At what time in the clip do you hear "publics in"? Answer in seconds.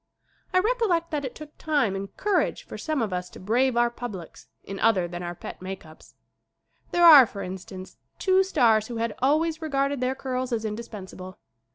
3.91-4.79